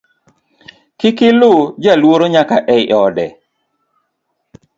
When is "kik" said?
0.99-1.17